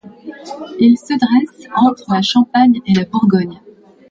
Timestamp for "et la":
2.87-3.05